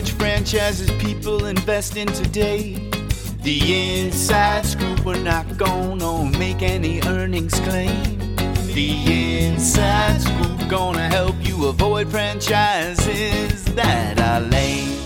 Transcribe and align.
which 0.00 0.12
franchises 0.12 0.90
people 0.92 1.44
invest 1.44 1.94
in 1.94 2.06
today. 2.06 2.72
The 3.42 4.00
inside 4.00 4.64
scoop, 4.64 5.04
we're 5.04 5.22
not 5.22 5.58
gonna 5.58 6.38
make 6.38 6.62
any 6.62 7.02
earnings 7.02 7.60
claim. 7.60 8.18
The 8.72 9.44
inside 9.44 10.22
scoop 10.22 10.70
gonna 10.70 11.06
help 11.10 11.36
you 11.40 11.66
avoid 11.66 12.08
franchises 12.08 13.62
that 13.74 14.18
are 14.18 14.40
lame. 14.40 14.98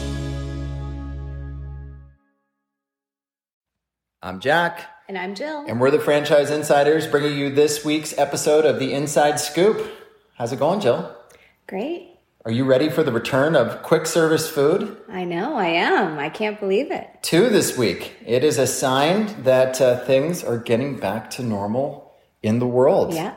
I'm 4.22 4.38
Jack. 4.38 4.86
And 5.08 5.18
I'm 5.18 5.34
Jill. 5.34 5.64
And 5.66 5.80
we're 5.80 5.90
the 5.90 5.98
Franchise 5.98 6.50
Insiders 6.50 7.08
bringing 7.08 7.36
you 7.36 7.50
this 7.50 7.84
week's 7.84 8.16
episode 8.16 8.64
of 8.64 8.78
The 8.78 8.92
Inside 8.92 9.40
Scoop. 9.40 9.90
How's 10.34 10.52
it 10.52 10.60
going, 10.60 10.78
Jill? 10.78 11.12
Great. 11.66 12.13
Are 12.46 12.50
you 12.50 12.66
ready 12.66 12.90
for 12.90 13.02
the 13.02 13.10
return 13.10 13.56
of 13.56 13.82
quick 13.82 14.04
service 14.04 14.50
food? 14.50 14.98
I 15.08 15.24
know, 15.24 15.56
I 15.56 15.68
am. 15.68 16.18
I 16.18 16.28
can't 16.28 16.60
believe 16.60 16.90
it. 16.90 17.08
Two 17.22 17.48
this 17.48 17.78
week. 17.78 18.16
It 18.26 18.44
is 18.44 18.58
a 18.58 18.66
sign 18.66 19.44
that 19.44 19.80
uh, 19.80 20.04
things 20.04 20.44
are 20.44 20.58
getting 20.58 20.98
back 20.98 21.30
to 21.30 21.42
normal 21.42 22.12
in 22.42 22.58
the 22.58 22.66
world. 22.66 23.14
Yeah. 23.14 23.32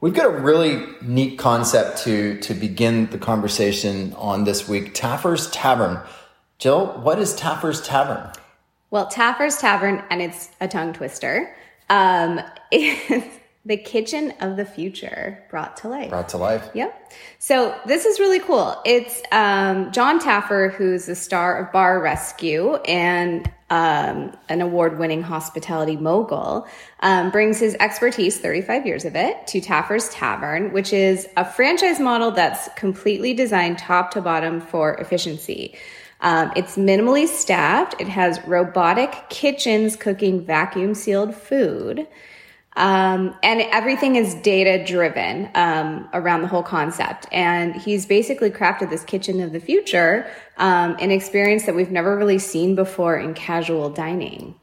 We've 0.00 0.12
got 0.12 0.26
a 0.26 0.40
really 0.40 0.84
neat 1.02 1.38
concept 1.38 1.98
to, 1.98 2.40
to 2.40 2.52
begin 2.52 3.08
the 3.10 3.18
conversation 3.18 4.12
on 4.14 4.42
this 4.42 4.68
week 4.68 4.92
Taffer's 4.92 5.48
Tavern. 5.50 6.00
Jill, 6.58 6.86
what 7.02 7.20
is 7.20 7.36
Taffer's 7.36 7.80
Tavern? 7.80 8.28
Well, 8.90 9.06
Taffer's 9.06 9.58
Tavern, 9.58 10.02
and 10.10 10.20
it's 10.20 10.50
a 10.60 10.66
tongue 10.66 10.94
twister, 10.94 11.54
um, 11.90 12.40
the 13.68 13.76
kitchen 13.76 14.32
of 14.40 14.56
the 14.56 14.64
future 14.64 15.44
brought 15.50 15.76
to 15.76 15.88
life. 15.88 16.08
Brought 16.08 16.30
to 16.30 16.38
life. 16.38 16.70
Yep. 16.72 17.12
So 17.38 17.78
this 17.84 18.06
is 18.06 18.18
really 18.18 18.40
cool. 18.40 18.80
It's 18.86 19.20
um, 19.30 19.92
Jon 19.92 20.18
Taffer, 20.18 20.72
who's 20.72 21.04
the 21.04 21.14
star 21.14 21.58
of 21.58 21.70
Bar 21.70 22.00
Rescue 22.00 22.76
and 22.86 23.46
um, 23.68 24.34
an 24.48 24.62
award-winning 24.62 25.20
hospitality 25.20 25.98
mogul, 25.98 26.66
um, 27.00 27.30
brings 27.30 27.60
his 27.60 27.76
expertise, 27.78 28.38
35 28.38 28.86
years 28.86 29.04
of 29.04 29.14
it, 29.14 29.46
to 29.48 29.60
Taffer's 29.60 30.08
Tavern, 30.08 30.72
which 30.72 30.94
is 30.94 31.28
a 31.36 31.44
franchise 31.44 32.00
model 32.00 32.30
that's 32.30 32.70
completely 32.74 33.34
designed 33.34 33.76
top 33.76 34.10
to 34.12 34.22
bottom 34.22 34.62
for 34.62 34.94
efficiency. 34.94 35.76
Um, 36.22 36.52
it's 36.56 36.76
minimally 36.76 37.28
staffed. 37.28 38.00
It 38.00 38.08
has 38.08 38.42
robotic 38.46 39.28
kitchens 39.28 39.94
cooking 39.94 40.42
vacuum 40.42 40.94
sealed 40.94 41.34
food. 41.34 42.08
Um, 42.78 43.34
and 43.42 43.60
everything 43.72 44.14
is 44.14 44.34
data 44.36 44.84
driven 44.84 45.50
um, 45.56 46.08
around 46.12 46.42
the 46.42 46.46
whole 46.46 46.62
concept. 46.62 47.26
And 47.32 47.74
he's 47.74 48.06
basically 48.06 48.50
crafted 48.50 48.88
this 48.88 49.02
kitchen 49.02 49.40
of 49.40 49.52
the 49.52 49.58
future, 49.58 50.30
um, 50.58 50.96
an 51.00 51.10
experience 51.10 51.66
that 51.66 51.74
we've 51.74 51.90
never 51.90 52.16
really 52.16 52.38
seen 52.38 52.76
before 52.76 53.18
in 53.18 53.34
casual 53.34 53.90
dining. 53.90 54.54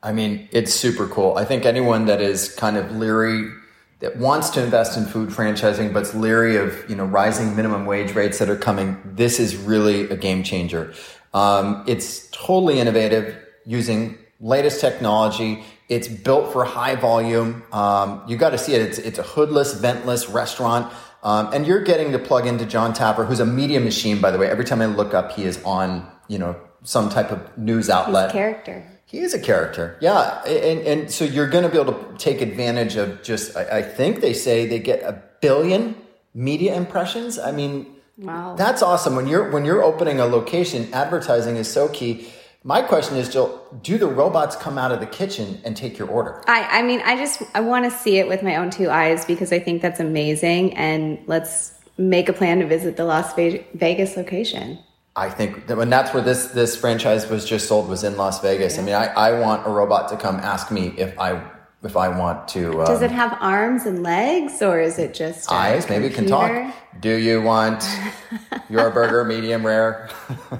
I 0.00 0.12
mean, 0.12 0.48
it's 0.52 0.72
super 0.72 1.08
cool. 1.08 1.36
I 1.36 1.44
think 1.44 1.66
anyone 1.66 2.06
that 2.06 2.20
is 2.20 2.54
kind 2.54 2.76
of 2.76 2.92
leery 2.92 3.50
that 3.98 4.16
wants 4.16 4.50
to 4.50 4.62
invest 4.62 4.96
in 4.96 5.04
food 5.04 5.30
franchising 5.30 5.92
but's 5.92 6.14
leery 6.14 6.56
of 6.56 6.88
you 6.88 6.94
know 6.94 7.04
rising 7.04 7.56
minimum 7.56 7.86
wage 7.86 8.14
rates 8.14 8.38
that 8.38 8.48
are 8.48 8.56
coming 8.56 9.00
this 9.04 9.40
is 9.40 9.56
really 9.56 10.02
a 10.10 10.16
game 10.16 10.42
changer 10.42 10.92
um, 11.32 11.82
it's 11.86 12.28
totally 12.30 12.78
innovative 12.78 13.34
using 13.64 14.18
latest 14.38 14.82
technology 14.82 15.64
it's 15.88 16.08
built 16.08 16.52
for 16.52 16.64
high 16.64 16.94
volume 16.94 17.62
um, 17.72 18.22
you 18.26 18.36
got 18.36 18.50
to 18.50 18.58
see 18.58 18.74
it 18.74 18.82
it's, 18.82 18.98
it's 18.98 19.18
a 19.18 19.22
hoodless 19.22 19.74
ventless 19.80 20.32
restaurant 20.32 20.92
um, 21.22 21.52
and 21.52 21.66
you're 21.66 21.82
getting 21.82 22.12
to 22.12 22.18
plug 22.20 22.46
into 22.46 22.64
Jon 22.66 22.92
Taffer, 22.92 23.26
who's 23.26 23.40
a 23.40 23.46
media 23.46 23.80
machine 23.80 24.20
by 24.20 24.30
the 24.30 24.38
way 24.38 24.48
every 24.48 24.64
time 24.64 24.80
i 24.80 24.86
look 24.86 25.14
up 25.14 25.32
he 25.32 25.44
is 25.44 25.62
on 25.64 26.06
you 26.28 26.38
know 26.38 26.56
some 26.82 27.08
type 27.08 27.30
of 27.30 27.58
news 27.58 27.90
outlet 27.90 28.32
character 28.32 28.86
he 29.06 29.20
is 29.20 29.34
a 29.34 29.38
character, 29.38 29.96
yeah, 30.00 30.42
and 30.44 30.80
and 30.80 31.10
so 31.10 31.24
you're 31.24 31.48
going 31.48 31.62
to 31.62 31.70
be 31.70 31.78
able 31.78 31.92
to 31.92 32.18
take 32.18 32.40
advantage 32.40 32.96
of 32.96 33.22
just. 33.22 33.56
I, 33.56 33.78
I, 33.78 33.82
think 33.82 34.20
they 34.20 34.32
say 34.32 34.66
they 34.66 34.80
get 34.80 35.00
a 35.02 35.22
billion 35.40 35.94
media 36.34 36.74
impressions. 36.74 37.38
I 37.38 37.52
mean, 37.52 37.86
wow, 38.18 38.56
that's 38.56 38.82
awesome. 38.82 39.14
When 39.14 39.28
you're 39.28 39.48
when 39.52 39.64
you're 39.64 39.84
opening 39.84 40.18
a 40.18 40.26
location, 40.26 40.92
advertising 40.92 41.56
is 41.56 41.70
so 41.72 41.86
key. 41.88 42.28
My 42.66 42.82
question 42.82 43.16
is, 43.16 43.28
Jill, 43.28 43.64
do 43.80 43.96
the 43.96 44.08
robots 44.08 44.56
come 44.56 44.76
out 44.76 44.90
of 44.90 44.98
the 44.98 45.06
kitchen 45.06 45.60
and 45.64 45.76
take 45.76 45.98
your 45.98 46.08
order? 46.08 46.42
I 46.48 46.80
I 46.80 46.82
mean, 46.82 47.00
I 47.04 47.16
just 47.16 47.40
I 47.54 47.60
want 47.60 47.84
to 47.84 47.96
see 47.96 48.18
it 48.18 48.26
with 48.26 48.42
my 48.42 48.56
own 48.56 48.70
two 48.70 48.90
eyes 48.90 49.24
because 49.24 49.52
I 49.52 49.60
think 49.60 49.82
that's 49.82 50.00
amazing, 50.00 50.76
and 50.76 51.20
let's 51.28 51.74
make 51.96 52.28
a 52.28 52.32
plan 52.32 52.58
to 52.58 52.66
visit 52.66 52.96
the 52.96 53.04
Las 53.04 53.34
Vegas 53.34 54.16
location. 54.16 54.80
I 55.14 55.30
think 55.30 55.68
that 55.68 55.76
when 55.76 55.90
that's 55.90 56.12
where 56.12 56.24
this 56.24 56.48
this 56.48 56.74
franchise 56.74 57.30
was 57.30 57.44
just 57.48 57.68
sold 57.68 57.88
was 57.88 58.02
in 58.02 58.16
Las 58.16 58.40
Vegas. 58.40 58.74
Yeah. 58.74 58.82
I 58.82 58.84
mean, 58.84 58.94
I, 58.96 59.06
I 59.06 59.40
want 59.40 59.64
a 59.64 59.70
robot 59.70 60.08
to 60.08 60.16
come 60.16 60.36
ask 60.40 60.72
me 60.72 60.92
if 60.98 61.16
I 61.20 61.40
if 61.86 61.96
I 61.96 62.08
want 62.08 62.48
to. 62.48 62.80
Um, 62.80 62.86
Does 62.86 63.00
it 63.00 63.10
have 63.10 63.38
arms 63.40 63.86
and 63.86 64.02
legs, 64.02 64.60
or 64.60 64.78
is 64.78 64.98
it 64.98 65.14
just 65.14 65.50
eyes? 65.50 65.88
Maybe 65.88 66.06
it 66.06 66.14
can 66.14 66.26
talk. 66.26 66.74
Do 67.00 67.16
you 67.16 67.40
want 67.40 67.82
your 68.68 68.90
burger 68.90 69.24
medium 69.24 69.64
rare? 69.64 70.10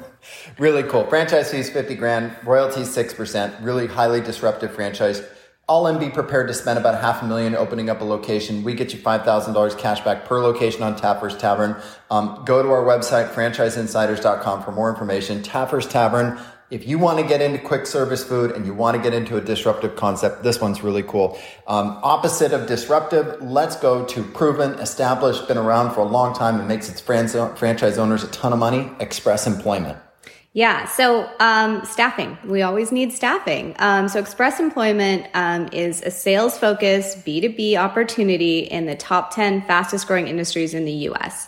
really 0.58 0.82
cool. 0.84 1.04
Franchise 1.06 1.50
fees 1.50 1.68
fifty 1.68 1.94
grand, 1.94 2.34
royalties 2.44 2.90
six 2.90 3.12
percent. 3.12 3.54
Really 3.60 3.86
highly 3.86 4.22
disruptive 4.22 4.74
franchise 4.74 5.22
all 5.68 5.88
in 5.88 5.98
be 5.98 6.08
prepared 6.08 6.46
to 6.46 6.54
spend 6.54 6.78
about 6.78 7.00
half 7.00 7.22
a 7.22 7.26
million 7.26 7.56
opening 7.56 7.90
up 7.90 8.00
a 8.00 8.04
location. 8.04 8.62
We 8.62 8.74
get 8.74 8.92
you 8.92 9.00
$5,000 9.00 9.78
cash 9.78 10.00
back 10.02 10.24
per 10.24 10.40
location 10.40 10.82
on 10.82 10.94
Taffer's 10.94 11.36
Tavern. 11.36 11.76
Um, 12.08 12.42
go 12.44 12.62
to 12.62 12.68
our 12.70 12.84
website, 12.84 13.30
franchiseinsiders.com 13.32 14.62
for 14.62 14.70
more 14.70 14.90
information. 14.90 15.42
Taffer's 15.42 15.88
Tavern. 15.88 16.38
If 16.68 16.84
you 16.84 16.98
want 16.98 17.20
to 17.20 17.24
get 17.24 17.40
into 17.40 17.60
quick 17.60 17.86
service 17.86 18.24
food 18.24 18.50
and 18.50 18.66
you 18.66 18.74
want 18.74 18.96
to 18.96 19.02
get 19.02 19.14
into 19.14 19.36
a 19.36 19.40
disruptive 19.40 19.94
concept, 19.94 20.42
this 20.42 20.60
one's 20.60 20.82
really 20.82 21.04
cool. 21.04 21.38
Um, 21.68 22.00
opposite 22.02 22.52
of 22.52 22.66
disruptive, 22.66 23.40
let's 23.40 23.76
go 23.76 24.04
to 24.06 24.22
proven, 24.24 24.72
established, 24.80 25.46
been 25.46 25.58
around 25.58 25.94
for 25.94 26.00
a 26.00 26.04
long 26.04 26.34
time 26.34 26.58
and 26.58 26.66
makes 26.66 26.88
its 26.88 27.00
franchise 27.00 27.98
owners 27.98 28.24
a 28.24 28.28
ton 28.28 28.52
of 28.52 28.58
money, 28.58 28.90
Express 28.98 29.46
Employment. 29.46 29.96
Yeah. 30.54 30.86
So 30.86 31.30
um, 31.38 31.84
staffing, 31.84 32.36
we 32.44 32.62
always 32.62 32.90
need 32.90 33.12
staffing. 33.12 33.76
Um, 33.78 34.08
so 34.08 34.18
Express 34.18 34.58
Employment 34.58 35.26
um, 35.34 35.68
is 35.70 36.02
a 36.02 36.10
sales 36.10 36.58
focused 36.58 37.24
B2B 37.24 37.76
opportunity 37.76 38.60
in 38.60 38.86
the 38.86 38.96
top 38.96 39.32
10 39.32 39.62
fastest 39.66 40.08
growing 40.08 40.26
industries 40.26 40.74
in 40.74 40.84
the 40.84 41.10
US. 41.10 41.46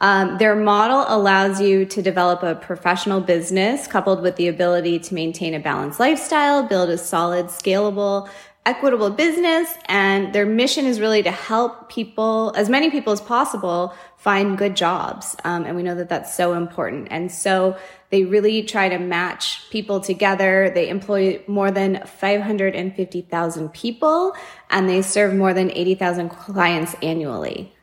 Um, 0.00 0.38
their 0.38 0.56
model 0.56 1.04
allows 1.08 1.60
you 1.60 1.84
to 1.84 2.00
develop 2.00 2.42
a 2.42 2.54
professional 2.54 3.20
business 3.20 3.86
coupled 3.86 4.22
with 4.22 4.36
the 4.36 4.48
ability 4.48 4.98
to 5.00 5.14
maintain 5.14 5.52
a 5.52 5.60
balanced 5.60 6.00
lifestyle, 6.00 6.62
build 6.62 6.88
a 6.88 6.96
solid, 6.96 7.46
scalable, 7.46 8.28
equitable 8.64 9.10
business. 9.10 9.74
And 9.86 10.32
their 10.32 10.46
mission 10.46 10.86
is 10.86 11.00
really 11.00 11.22
to 11.22 11.30
help 11.30 11.90
people, 11.90 12.52
as 12.56 12.70
many 12.70 12.90
people 12.90 13.12
as 13.12 13.20
possible, 13.20 13.94
find 14.16 14.56
good 14.56 14.74
jobs. 14.74 15.36
Um, 15.44 15.64
and 15.64 15.76
we 15.76 15.82
know 15.82 15.94
that 15.94 16.08
that's 16.08 16.34
so 16.34 16.54
important. 16.54 17.08
And 17.10 17.30
so 17.30 17.76
they 18.10 18.24
really 18.24 18.62
try 18.62 18.88
to 18.88 18.98
match 18.98 19.68
people 19.70 20.00
together. 20.00 20.70
They 20.74 20.88
employ 20.88 21.42
more 21.46 21.70
than 21.70 22.06
550,000 22.06 23.68
people 23.72 24.34
and 24.70 24.88
they 24.88 25.02
serve 25.02 25.34
more 25.34 25.52
than 25.54 25.70
80,000 25.70 26.28
clients 26.30 26.94
annually. 27.02 27.74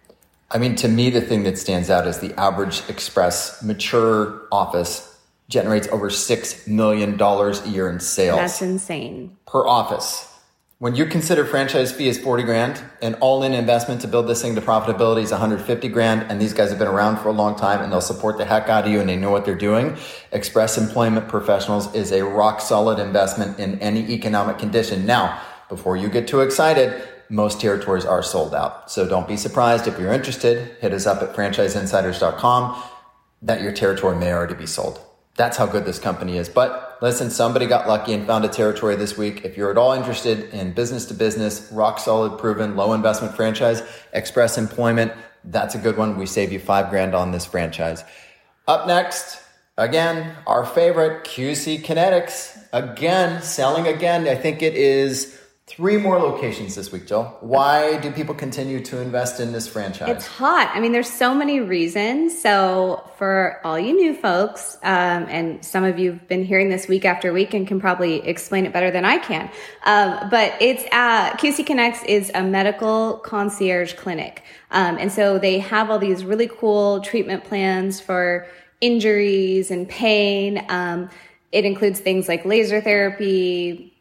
I 0.50 0.58
mean, 0.60 0.76
to 0.78 0.88
me, 0.88 1.10
the 1.10 1.22
thing 1.22 1.44
that 1.44 1.58
stands 1.58 1.90
out 1.90 2.08
is 2.08 2.20
the 2.20 2.34
average 2.40 2.82
Express 2.90 3.62
mature 3.62 4.48
office 4.52 5.18
generates 5.50 5.88
over 5.90 6.10
$6 6.10 6.68
million 6.68 7.20
a 7.20 7.68
year 7.68 7.90
in 7.90 8.00
sales. 8.00 8.38
That's 8.38 8.62
insane. 8.62 9.38
Per 9.46 9.66
office. 9.66 10.34
When 10.80 10.94
you 10.94 11.08
consider 11.08 11.44
franchise 11.44 11.92
fee 11.92 12.08
is 12.08 12.20
40 12.20 12.44
grand 12.44 12.84
and 13.02 13.16
all 13.16 13.42
in 13.42 13.54
investment 13.54 14.02
to 14.02 14.08
build 14.08 14.28
this 14.28 14.44
thing 14.44 14.54
to 14.54 14.62
profitability 14.62 15.24
is 15.24 15.32
150 15.32 15.88
grand 15.88 16.30
and 16.30 16.40
these 16.40 16.54
guys 16.54 16.70
have 16.70 16.78
been 16.78 16.88
around 16.88 17.18
for 17.18 17.30
a 17.30 17.32
long 17.32 17.56
time 17.56 17.82
and 17.82 17.92
they'll 17.92 18.00
support 18.00 18.38
the 18.38 18.46
heck 18.46 18.70
out 18.70 18.86
of 18.86 18.92
you 18.92 19.00
and 19.00 19.10
they 19.10 19.16
know 19.16 19.32
what 19.32 19.44
they're 19.44 19.56
doing. 19.56 19.98
Express 20.32 20.78
Employment 20.78 21.28
Professionals 21.28 21.94
is 21.96 22.12
a 22.12 22.24
rock 22.24 22.62
solid 22.62 23.00
investment 23.00 23.58
in 23.58 23.80
any 23.80 24.12
economic 24.12 24.60
condition. 24.60 25.04
Now, 25.08 25.42
before 25.68 25.98
you 25.98 26.10
get 26.10 26.28
too 26.28 26.42
excited, 26.42 27.02
most 27.30 27.60
territories 27.60 28.06
are 28.06 28.24
sold 28.24 28.56
out. 28.56 28.90
So 28.92 29.08
don't 29.08 29.28
be 29.28 29.38
surprised 29.38 29.88
if 29.88 30.00
you're 30.00 30.14
interested, 30.14 30.78
hit 30.80 30.94
us 30.94 31.06
up 31.06 31.22
at 31.22 31.36
franchiseinsiders.com 31.36 32.84
that 33.42 33.62
your 33.62 33.72
territory 33.72 34.18
may 34.18 34.32
already 34.34 34.56
be 34.56 34.66
sold. 34.66 35.00
That's 35.36 35.58
how 35.58 35.68
good 35.68 35.86
this 35.86 36.00
company 36.00 36.38
is. 36.38 36.50
But 36.50 36.98
listen, 37.02 37.30
somebody 37.30 37.68
got 37.68 37.88
lucky 37.88 38.14
and 38.14 38.26
found 38.26 38.44
a 38.44 38.48
territory 38.48 38.96
this 38.96 39.18
week. 39.18 39.46
If 39.46 39.56
you're 39.56 39.70
at 39.70 39.78
all 39.78 39.94
interested 39.94 40.52
in 40.52 40.74
business 40.74 41.06
to 41.06 41.14
business, 41.14 41.70
rock 41.72 42.00
solid, 42.00 42.40
proven, 42.40 42.76
low 42.76 42.94
investment 42.94 43.36
franchise, 43.36 43.84
Express 44.14 44.58
Employment, 44.58 45.14
that's 45.44 45.76
a 45.76 45.78
good 45.78 45.96
one. 45.96 46.18
We 46.18 46.26
save 46.26 46.52
you 46.52 46.60
five 46.60 46.90
grand 46.90 47.14
on 47.14 47.32
this 47.32 47.46
franchise. 47.46 48.04
Up 48.68 48.88
next, 48.88 49.40
again, 49.78 50.36
our 50.48 50.66
favorite 50.66 51.24
QC 51.24 51.84
Kinetix. 51.84 52.68
Again, 52.74 53.42
selling 53.44 53.88
again. 53.88 54.28
I 54.28 54.36
think 54.36 54.64
it 54.64 54.74
is 54.74 55.40
Three 55.68 55.98
more 55.98 56.18
locations 56.18 56.76
this 56.76 56.94
week, 56.94 57.08
Jill. 57.08 57.26
Why 57.42 58.00
do 58.00 58.10
people 58.10 58.34
continue 58.34 58.80
to 58.86 59.02
invest 59.02 59.42
in 59.42 59.52
this 59.52 59.68
franchise? 59.68 60.08
It's 60.08 60.26
hot. 60.26 60.72
I 60.74 60.80
mean, 60.80 60.94
there's 60.94 61.12
so 61.12 61.36
many 61.36 61.60
reasons. 61.60 62.40
So, 62.40 63.04
for 63.18 63.60
all 63.66 63.78
you 63.78 63.94
new 63.94 64.16
folks, 64.16 64.78
um, 64.82 65.26
and 65.28 65.64
some 65.66 65.84
of 65.84 66.00
you 66.00 66.14
have 66.14 66.28
been 66.30 66.46
hearing 66.46 66.70
this 66.70 66.88
week 66.88 67.04
after 67.04 67.34
week 67.34 67.54
and 67.54 67.68
can 67.68 67.82
probably 67.82 68.26
explain 68.26 68.66
it 68.66 68.72
better 68.72 68.92
than 68.92 69.04
I 69.04 69.18
can. 69.18 69.52
Um, 69.86 70.30
but 70.30 70.54
it's 70.62 70.86
uh, 70.94 71.32
QC 71.32 71.66
Kinetix 71.66 72.06
is 72.06 72.32
a 72.34 72.44
medical 72.44 73.18
concierge 73.18 73.94
clinic, 73.96 74.44
um, 74.72 74.98
and 74.98 75.12
so 75.12 75.38
they 75.38 75.60
have 75.60 75.92
all 75.92 76.00
these 76.00 76.24
really 76.24 76.48
cool 76.48 77.02
treatment 77.02 77.44
plans 77.44 78.00
for 78.00 78.48
injuries 78.80 79.70
and 79.70 79.90
pain. 79.90 80.66
Um, 80.70 81.10
it 81.52 81.66
includes 81.66 82.00
things 82.00 82.30
like 82.30 82.46
laser 82.46 82.80
therapy, 82.80 83.97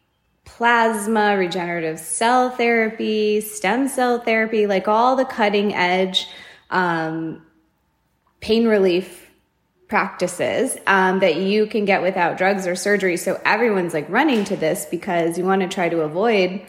plasma, 0.47 1.37
regenerative 1.37 1.99
cell 1.99 2.49
therapy, 2.49 3.41
stem 3.41 3.87
cell 3.87 4.19
therapy, 4.19 4.65
like 4.65 4.87
all 4.87 5.15
the 5.15 5.25
cutting 5.25 5.75
edge 5.75 6.27
um, 6.69 7.45
pain 8.39 8.65
relief 8.65 9.29
practices 9.89 10.77
um, 10.87 11.19
that 11.19 11.35
you 11.35 11.67
can 11.67 11.85
get 11.85 12.01
without 12.01 12.37
drugs 12.37 12.65
or 12.65 12.75
surgery. 12.75 13.17
So 13.17 13.39
everyone's 13.45 13.93
like 13.93 14.09
running 14.09 14.45
to 14.45 14.55
this 14.55 14.85
because 14.85 15.37
you 15.37 15.43
want 15.43 15.61
to 15.61 15.67
try 15.67 15.89
to 15.89 16.01
avoid 16.01 16.65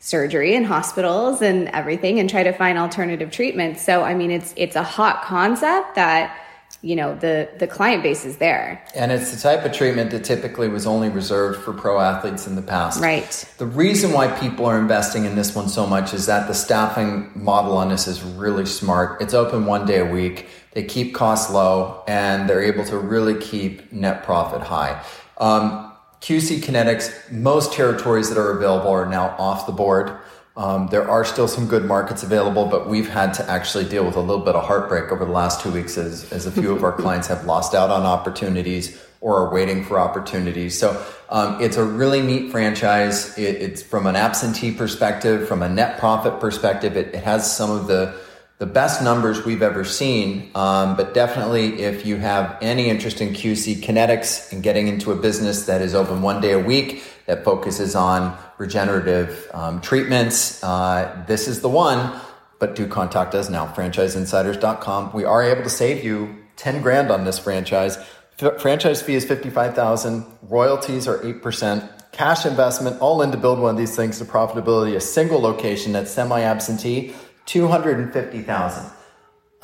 surgery 0.00 0.54
and 0.54 0.66
hospitals 0.66 1.40
and 1.40 1.68
everything 1.68 2.18
and 2.18 2.28
try 2.28 2.42
to 2.42 2.52
find 2.52 2.78
alternative 2.78 3.30
treatments. 3.30 3.80
So 3.82 4.02
I 4.02 4.14
mean 4.14 4.30
it's 4.30 4.52
it's 4.56 4.76
a 4.76 4.82
hot 4.82 5.22
concept 5.22 5.94
that 5.94 6.43
you 6.84 6.94
know 6.94 7.14
the 7.14 7.48
the 7.58 7.66
client 7.66 8.02
base 8.02 8.26
is 8.26 8.36
there. 8.36 8.84
And 8.94 9.10
it's 9.10 9.30
the 9.34 9.40
type 9.40 9.64
of 9.64 9.72
treatment 9.72 10.10
that 10.10 10.22
typically 10.22 10.68
was 10.68 10.86
only 10.86 11.08
reserved 11.08 11.62
for 11.64 11.72
pro 11.72 11.98
athletes 11.98 12.46
in 12.46 12.56
the 12.56 12.62
past. 12.62 13.00
Right. 13.00 13.54
The 13.56 13.66
reason 13.66 14.12
why 14.12 14.28
people 14.38 14.66
are 14.66 14.78
investing 14.78 15.24
in 15.24 15.34
this 15.34 15.54
one 15.54 15.68
so 15.70 15.86
much 15.86 16.12
is 16.12 16.26
that 16.26 16.46
the 16.46 16.52
staffing 16.52 17.32
model 17.34 17.78
on 17.78 17.88
this 17.88 18.06
is 18.06 18.22
really 18.22 18.66
smart. 18.66 19.22
It's 19.22 19.32
open 19.32 19.64
one 19.64 19.86
day 19.86 20.00
a 20.00 20.04
week. 20.04 20.48
They 20.72 20.82
keep 20.82 21.14
costs 21.14 21.50
low 21.50 22.04
and 22.06 22.50
they're 22.50 22.62
able 22.62 22.84
to 22.84 22.98
really 22.98 23.40
keep 23.40 23.90
net 23.90 24.22
profit 24.22 24.60
high. 24.60 25.02
Um, 25.38 25.90
qc 26.20 26.62
kinetix 26.62 27.32
most 27.32 27.72
territories 27.72 28.28
that 28.30 28.38
are 28.38 28.56
available 28.56 28.90
are 28.90 29.06
now 29.06 29.34
off 29.38 29.66
the 29.66 29.72
board 29.72 30.16
um, 30.56 30.86
there 30.88 31.08
are 31.10 31.24
still 31.24 31.48
some 31.48 31.66
good 31.66 31.84
markets 31.84 32.22
available, 32.22 32.66
but 32.66 32.88
we've 32.88 33.08
had 33.08 33.34
to 33.34 33.50
actually 33.50 33.88
deal 33.88 34.04
with 34.04 34.14
a 34.14 34.20
little 34.20 34.44
bit 34.44 34.54
of 34.54 34.64
heartbreak 34.64 35.10
over 35.10 35.24
the 35.24 35.32
last 35.32 35.60
two 35.60 35.72
weeks 35.72 35.98
as, 35.98 36.30
as 36.32 36.46
a 36.46 36.52
few 36.52 36.72
of 36.72 36.84
our 36.84 36.92
clients 37.02 37.26
have 37.26 37.44
lost 37.44 37.74
out 37.74 37.90
on 37.90 38.02
opportunities 38.02 39.00
or 39.20 39.36
are 39.38 39.52
waiting 39.52 39.82
for 39.82 39.98
opportunities. 39.98 40.78
So 40.78 41.04
um, 41.28 41.60
it's 41.60 41.76
a 41.76 41.84
really 41.84 42.22
neat 42.22 42.52
franchise. 42.52 43.36
It, 43.36 43.56
it's 43.62 43.82
from 43.82 44.06
an 44.06 44.14
absentee 44.14 44.70
perspective, 44.70 45.48
from 45.48 45.62
a 45.62 45.68
net 45.68 45.98
profit 45.98 46.38
perspective, 46.38 46.96
it, 46.96 47.14
it 47.14 47.24
has 47.24 47.50
some 47.54 47.70
of 47.70 47.86
the 47.86 48.22
the 48.58 48.66
best 48.66 49.02
numbers 49.02 49.44
we've 49.44 49.62
ever 49.62 49.84
seen. 49.84 50.48
Um, 50.54 50.96
but 50.96 51.12
definitely, 51.12 51.82
if 51.82 52.06
you 52.06 52.16
have 52.18 52.56
any 52.62 52.88
interest 52.88 53.20
in 53.20 53.30
QC 53.30 53.82
Kinetix 53.82 54.52
and 54.52 54.62
getting 54.62 54.86
into 54.86 55.10
a 55.10 55.16
business 55.16 55.66
that 55.66 55.82
is 55.82 55.92
open 55.92 56.22
one 56.22 56.40
day 56.40 56.52
a 56.52 56.58
week 56.58 57.02
that 57.26 57.44
focuses 57.44 57.94
on 57.94 58.36
regenerative 58.58 59.50
um, 59.54 59.80
treatments, 59.80 60.62
uh, 60.62 61.24
this 61.26 61.48
is 61.48 61.60
the 61.60 61.68
one. 61.68 62.20
But 62.60 62.76
do 62.76 62.86
contact 62.86 63.34
us 63.34 63.50
now, 63.50 63.66
franchiseinsiders.com. 63.66 65.12
We 65.12 65.24
are 65.24 65.42
able 65.42 65.62
to 65.64 65.70
save 65.70 66.04
you 66.04 66.36
10 66.56 66.82
grand 66.82 67.10
on 67.10 67.24
this 67.24 67.38
franchise. 67.38 67.98
F- 68.38 68.60
franchise 68.60 69.02
fee 69.02 69.14
is 69.14 69.24
55,000. 69.24 70.24
Royalties 70.42 71.08
are 71.08 71.18
8%. 71.18 71.90
Cash 72.12 72.46
investment, 72.46 73.00
all 73.00 73.22
in 73.22 73.32
to 73.32 73.36
build 73.36 73.58
one 73.58 73.72
of 73.72 73.76
these 73.76 73.96
things 73.96 74.18
to 74.18 74.24
profitability, 74.24 74.94
a 74.94 75.00
single 75.00 75.40
location 75.40 75.92
that's 75.92 76.12
semi-absentee 76.12 77.12
250,000. 77.46 78.90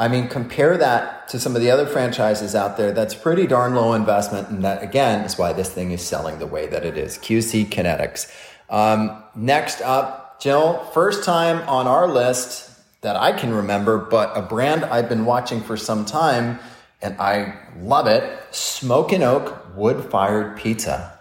I 0.00 0.08
mean, 0.08 0.28
compare 0.28 0.78
that 0.78 1.28
to 1.28 1.38
some 1.38 1.54
of 1.54 1.60
the 1.60 1.70
other 1.70 1.84
franchises 1.84 2.54
out 2.54 2.78
there. 2.78 2.90
That's 2.90 3.14
pretty 3.14 3.46
darn 3.46 3.74
low 3.74 3.92
investment. 3.92 4.48
And 4.48 4.64
that, 4.64 4.82
again, 4.82 5.26
is 5.26 5.36
why 5.36 5.52
this 5.52 5.68
thing 5.70 5.90
is 5.90 6.00
selling 6.00 6.38
the 6.38 6.46
way 6.46 6.66
that 6.68 6.86
it 6.86 6.96
is. 6.96 7.18
QC 7.18 7.66
Kinetix. 7.66 8.32
Um, 8.70 9.22
next 9.34 9.82
up, 9.82 10.40
Jill, 10.40 10.78
first 10.94 11.22
time 11.22 11.68
on 11.68 11.86
our 11.86 12.08
list 12.08 12.70
that 13.02 13.14
I 13.16 13.32
can 13.32 13.52
remember, 13.52 13.98
but 13.98 14.34
a 14.34 14.40
brand 14.40 14.86
I've 14.86 15.10
been 15.10 15.26
watching 15.26 15.60
for 15.60 15.76
some 15.76 16.06
time 16.06 16.60
and 17.02 17.20
I 17.20 17.58
love 17.78 18.06
it 18.06 18.54
Smokin' 18.54 19.22
Oak 19.22 19.76
Wood 19.76 20.10
Fired 20.10 20.56
Pizza. 20.56 21.19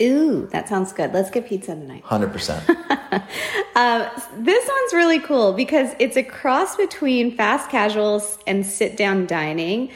Ooh, 0.00 0.46
that 0.52 0.68
sounds 0.68 0.92
good. 0.92 1.12
Let's 1.12 1.30
get 1.30 1.46
pizza 1.46 1.74
tonight. 1.74 2.04
100%. 2.04 3.22
Um, 3.76 4.06
this 4.38 4.66
one's 4.66 4.94
really 4.94 5.20
cool 5.20 5.52
because 5.52 5.94
it's 5.98 6.16
a 6.16 6.22
cross 6.22 6.76
between 6.76 7.36
fast 7.36 7.68
casuals 7.68 8.38
and 8.46 8.64
sit 8.64 8.96
down 8.96 9.26
dining, 9.26 9.90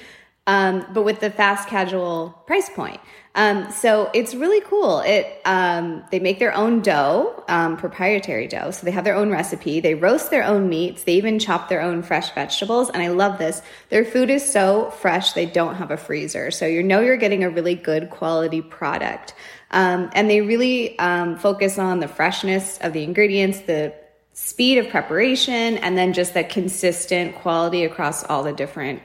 um, 0.47 0.85
but 0.93 1.03
with 1.03 1.21
the 1.21 1.31
fast 1.31 1.67
casual 1.67 2.43
price 2.47 2.69
point. 2.69 3.01
Um, 3.35 3.71
so 3.71 4.11
it's 4.13 4.35
really 4.35 4.61
cool. 4.61 5.01
It 5.01 5.41
um, 5.47 6.05
they 6.11 6.19
make 6.19 6.39
their 6.39 6.55
own 6.55 6.83
dough, 6.83 7.43
um, 7.49 7.79
proprietary 7.79 8.49
dough. 8.49 8.71
So 8.73 8.85
they 8.85 8.91
have 8.91 9.05
their 9.05 9.15
own 9.17 9.31
recipe. 9.31 9.81
They 9.81 9.95
roast 9.95 10.31
their 10.31 10.45
own 10.45 10.69
meats. 10.69 11.05
They 11.05 11.15
even 11.15 11.39
chop 11.39 11.71
their 11.71 11.81
own 11.81 12.03
fresh 12.03 12.35
vegetables. 12.35 12.91
And 12.91 13.03
I 13.03 13.09
love 13.09 13.39
this. 13.39 13.63
Their 13.89 14.05
food 14.05 14.29
is 14.29 14.45
so 14.45 14.91
fresh. 14.91 15.33
They 15.33 15.47
don't 15.47 15.77
have 15.77 15.91
a 15.91 15.97
freezer, 15.97 16.51
so 16.51 16.67
you 16.67 16.83
know 16.83 17.01
you're 17.01 17.17
getting 17.17 17.45
a 17.45 17.51
really 17.51 17.77
good 17.77 18.11
quality 18.11 18.61
product. 18.61 19.33
Um, 19.71 20.11
and 20.15 20.29
they 20.29 20.41
really 20.41 20.99
um, 20.99 21.37
focus 21.37 21.79
on 21.79 22.01
the 22.01 22.09
freshness 22.09 22.79
of 22.79 22.93
the 22.93 23.05
ingredients, 23.05 23.61
the 23.61 23.95
speed 24.33 24.79
of 24.79 24.89
preparation, 24.89 25.79
and 25.79 25.97
then 25.97 26.13
just 26.13 26.35
the 26.35 26.45
consistent 26.45 27.37
quality 27.37 27.85
across 27.85 28.25
all 28.25 28.43
the 28.43 28.53
different 28.53 29.01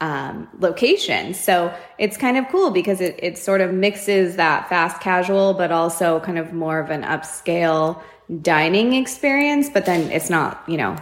um, 0.00 0.48
locations. 0.58 1.38
So 1.38 1.74
it's 1.98 2.16
kind 2.16 2.36
of 2.36 2.48
cool 2.48 2.70
because 2.70 3.00
it, 3.00 3.18
it 3.22 3.38
sort 3.38 3.60
of 3.60 3.72
mixes 3.72 4.36
that 4.36 4.68
fast 4.68 5.00
casual, 5.00 5.54
but 5.54 5.72
also 5.72 6.20
kind 6.20 6.38
of 6.38 6.52
more 6.52 6.78
of 6.78 6.90
an 6.90 7.02
upscale 7.02 8.02
dining 8.42 8.92
experience. 8.94 9.68
But 9.68 9.86
then 9.86 10.10
it's 10.10 10.30
not, 10.30 10.62
you 10.68 10.76
know, 10.76 10.96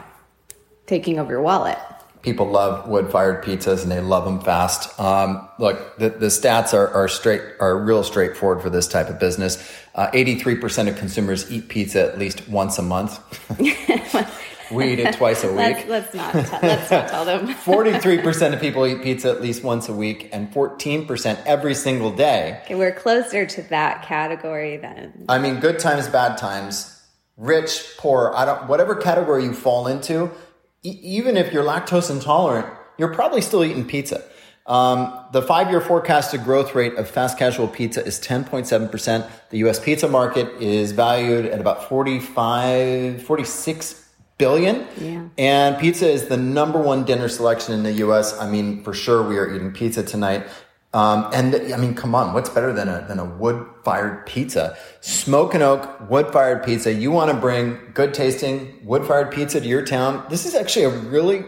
taking 0.87 1.19
over 1.19 1.33
your 1.33 1.43
wallet 1.43 1.79
people 2.23 2.47
love 2.47 2.89
wood 2.89 3.11
fired 3.11 3.45
pizzas 3.45 3.83
and 3.83 3.91
they 3.91 4.01
love 4.01 4.25
them 4.25 4.41
fast. 4.41 4.99
Um, 4.99 5.49
look, 5.59 5.99
the, 5.99 6.11
the 6.11 6.27
stats 6.27 6.73
are, 6.73 6.89
are 6.89 7.09
straight, 7.09 7.43
are 7.61 7.77
real 7.77 8.03
straightforward 8.05 8.63
for 8.63 8.71
this 8.71 8.87
type 8.87 9.09
of 9.09 9.19
business. 9.19 9.59
Uh, 9.95 10.11
83% 10.13 10.89
of 10.89 10.97
consumers 10.97 11.51
eat 11.51 11.69
pizza 11.69 12.01
at 12.05 12.19
least 12.19 12.49
once 12.49 12.79
a 12.79 12.83
month. 12.83 13.21
we 14.71 14.93
eat 14.93 15.01
it 15.01 15.15
twice 15.17 15.43
a 15.43 15.49
week. 15.49 15.57
Let's, 15.57 15.89
let's 15.89 16.15
not, 16.15 16.33
t- 16.33 16.67
let's 16.67 16.91
not 16.91 17.09
tell 17.09 17.25
them. 17.25 17.49
43% 17.55 18.55
of 18.55 18.61
people 18.61 18.87
eat 18.87 19.03
pizza 19.03 19.31
at 19.31 19.43
least 19.43 19.65
once 19.65 19.89
a 19.89 19.93
week 19.93 20.31
and 20.33 20.53
14% 20.53 21.43
every 21.45 21.75
single 21.75 22.13
day. 22.13 22.61
Okay, 22.65 22.77
we're 22.77 22.95
closer 22.95 23.45
to 23.45 23.63
that 23.63 24.07
category 24.07 24.77
then. 24.77 25.25
I 25.29 25.39
mean, 25.39 25.59
good 25.59 25.81
times, 25.81 26.07
bad 26.09 26.39
times, 26.39 27.03
rich, 27.37 27.95
poor, 27.99 28.33
I 28.35 28.45
don't, 28.45 28.69
whatever 28.69 28.95
category 28.95 29.45
you 29.45 29.55
fall 29.55 29.89
into, 29.89 30.31
even 30.83 31.37
if 31.37 31.53
you're 31.53 31.65
lactose 31.65 32.11
intolerant, 32.11 32.67
you're 32.99 33.15
probably 33.15 33.41
still 33.41 33.65
eating 33.65 33.87
pizza. 33.87 34.23
Um, 34.67 35.13
the 35.33 35.43
five 35.43 35.71
year 35.71 35.81
forecasted 35.81 36.45
growth 36.45 36.75
rate 36.75 36.95
of 36.95 37.11
fast 37.11 37.39
casual 37.39 37.67
pizza 37.67 38.05
is 38.05 38.21
10.7%. 38.21 39.31
The 39.51 39.59
US 39.59 39.81
pizza 39.81 40.09
market 40.09 40.49
is 40.63 40.93
valued 40.93 41.47
at 41.47 41.61
about 41.61 41.89
45, 41.89 43.23
46 43.23 44.09
billion. 44.39 44.87
Yeah. 44.99 45.29
And 45.37 45.79
pizza 45.79 46.09
is 46.09 46.27
the 46.27 46.37
number 46.37 46.81
one 46.81 47.05
dinner 47.05 47.29
selection 47.29 47.75
in 47.75 47.83
the 47.83 47.93
US. 48.05 48.39
I 48.39 48.49
mean, 48.49 48.83
for 48.83 48.95
sure, 48.95 49.27
we 49.27 49.39
are 49.39 49.53
eating 49.53 49.73
pizza 49.73 50.03
tonight. 50.03 50.47
Um, 50.95 51.31
and 51.33 51.55
I 51.73 51.79
mean, 51.79 51.95
come 51.95 52.15
on, 52.15 52.35
what's 52.35 52.51
better 52.51 52.71
than 52.73 52.87
a, 52.87 53.05
than 53.09 53.19
a 53.19 53.25
wood 53.25 53.67
fired 53.83 54.27
pizza? 54.27 54.77
Smokin' 55.01 55.63
Oak 55.63 56.11
wood 56.11 56.31
fired 56.33 56.65
pizza. 56.65 56.93
You 56.93 57.11
want 57.11 57.31
to 57.31 57.37
bring 57.37 57.79
good 57.95 58.13
tasting 58.13 58.79
wood 58.85 59.07
fired 59.07 59.31
pizza 59.31 59.61
to 59.61 59.67
your 59.67 59.85
town. 59.87 60.23
This 60.29 60.45
is 60.45 60.55
actually 60.55 60.85
a 60.85 60.91
really, 60.91 61.45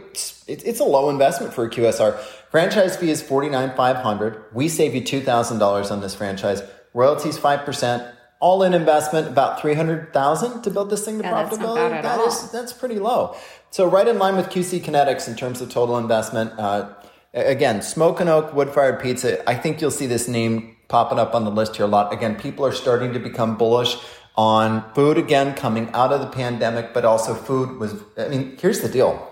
it's 0.46 0.80
a 0.80 0.84
low 0.84 1.10
investment 1.10 1.52
for 1.52 1.64
a 1.64 1.70
QSR. 1.70 2.18
Franchise 2.50 2.96
fee 2.96 3.10
is 3.10 3.20
forty 3.20 3.50
nine 3.50 3.74
five 3.76 3.96
hundred. 3.96 4.44
We 4.54 4.68
save 4.68 4.94
you 4.94 5.02
$2,000 5.02 5.90
on 5.90 6.00
this 6.00 6.14
franchise. 6.14 6.62
Royalties 6.94 7.36
5%. 7.36 8.12
All 8.40 8.62
in 8.62 8.72
investment 8.74 9.28
about 9.28 9.60
300,000 9.60 10.62
to 10.62 10.70
build 10.70 10.90
this 10.90 11.04
thing 11.04 11.18
to 11.18 11.24
yeah, 11.24 11.32
profitability. 11.32 12.02
That's, 12.02 12.16
that 12.16 12.44
is, 12.44 12.50
that's 12.50 12.72
pretty 12.72 12.98
low. 12.98 13.36
So 13.70 13.88
right 13.88 14.06
in 14.06 14.18
line 14.18 14.36
with 14.36 14.48
QC 14.48 14.80
Kinetix 14.80 15.28
in 15.28 15.34
terms 15.34 15.60
of 15.60 15.70
total 15.70 15.98
investment. 15.98 16.52
Uh, 16.58 16.94
Again, 17.34 17.82
Smokin' 17.82 18.28
Oak 18.28 18.54
wood 18.54 18.70
fired 18.70 19.00
pizza. 19.00 19.48
I 19.50 19.56
think 19.56 19.80
you'll 19.80 19.90
see 19.90 20.06
this 20.06 20.28
name 20.28 20.76
popping 20.86 21.18
up 21.18 21.34
on 21.34 21.44
the 21.44 21.50
list 21.50 21.74
here 21.74 21.84
a 21.84 21.88
lot. 21.88 22.12
Again, 22.12 22.36
people 22.36 22.64
are 22.64 22.72
starting 22.72 23.12
to 23.12 23.18
become 23.18 23.56
bullish 23.58 23.96
on 24.36 24.88
food 24.94 25.18
again 25.18 25.54
coming 25.54 25.90
out 25.92 26.12
of 26.12 26.20
the 26.20 26.28
pandemic, 26.28 26.94
but 26.94 27.04
also 27.04 27.34
food 27.34 27.80
was, 27.80 27.96
I 28.16 28.28
mean, 28.28 28.56
here's 28.60 28.80
the 28.80 28.88
deal. 28.88 29.28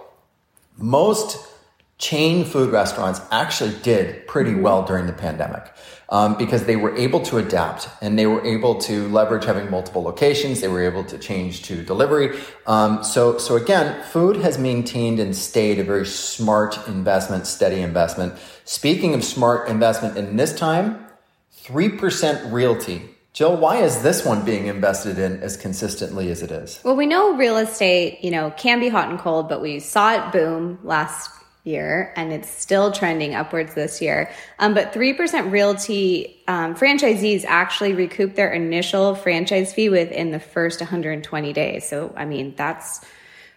Most 0.77 1.52
chain 2.03 2.45
food 2.45 2.73
restaurants 2.73 3.21
actually 3.31 3.73
did 3.83 4.27
pretty 4.27 4.55
well 4.55 4.83
during 4.85 5.07
the 5.07 5.13
pandemic 5.13 5.73
um, 6.09 6.37
because 6.37 6.65
they 6.65 6.75
were 6.75 6.95
able 6.97 7.21
to 7.21 7.39
adapt 7.39 7.89
and 8.01 8.19
they 8.19 8.27
were 8.27 8.45
able 8.45 8.75
to 8.75 9.07
leverage 9.11 9.45
having 9.45 9.71
multiple 9.71 10.03
locations. 10.03 10.61
They 10.61 10.67
were 10.67 10.83
able 10.83 11.05
to 11.05 11.17
change 11.17 11.63
to 11.63 11.85
delivery. 11.85 12.41
Um, 12.67 13.05
so, 13.05 13.39
so 13.39 13.55
again, 13.55 14.03
food 14.03 14.35
has 14.39 14.59
maintained 14.59 15.21
and 15.21 15.35
stayed 15.35 15.79
a 15.79 15.85
very 15.85 16.05
smart 16.05 16.89
investment, 16.89 17.47
steady 17.47 17.81
investment. 17.81 18.35
Speaking 18.65 19.15
of 19.15 19.23
smart 19.23 19.69
investment 19.69 20.17
in 20.17 20.37
this 20.37 20.53
time, 20.53 21.07
3% 21.63 22.53
realty. 22.53 23.11
Jill, 23.33 23.57
why 23.57 23.77
is 23.77 24.03
this 24.03 24.27
one 24.27 24.45
being 24.45 24.67
invested 24.67 25.21
in 25.21 25.41
as 25.41 25.57
consistently 25.57 26.33
as 26.33 26.43
it 26.43 26.51
is? 26.51 26.81
Well, 26.83 26.97
we 26.97 27.07
know 27.07 27.37
real 27.37 27.59
estate, 27.59 28.19
you 28.25 28.33
know, 28.33 28.51
can 28.57 28.81
be 28.81 28.89
hot 28.89 29.09
and 29.09 29.21
cold, 29.21 29.49
but 29.49 29.63
we 29.63 29.79
saw 29.79 30.15
it 30.15 30.33
boom 30.33 30.81
last 30.83 31.31
year 31.65 32.13
and 32.17 32.33
it's 32.33 32.49
still 32.49 32.91
trending 32.91 33.35
upwards 33.35 33.75
this 33.75 34.03
year. 34.03 34.31
Um, 34.59 34.75
but 34.75 34.93
3% 34.93 35.53
realty 35.53 36.43
um, 36.49 36.75
franchisees 36.75 37.45
actually 37.47 37.93
recoup 37.93 38.35
their 38.35 38.53
initial 38.53 39.15
franchise 39.15 39.73
fee 39.73 39.89
within 39.89 40.33
the 40.33 40.41
first 40.41 40.81
120 40.81 41.53
days. 41.53 41.89
So, 41.89 42.13
I 42.17 42.25
mean, 42.25 42.55
that's 42.57 43.05